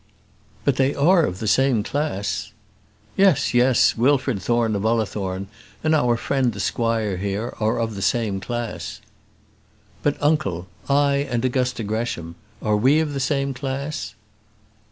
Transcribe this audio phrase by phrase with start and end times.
[0.65, 2.53] "But they are of the same class."
[3.15, 5.45] "Yes, yes; Wilfred Thorne of Ullathorne,
[5.83, 8.99] and our friend the squire here, are of the same class."
[10.01, 12.33] "But, uncle, I and Augusta Gresham
[12.63, 14.15] are we of the same class?"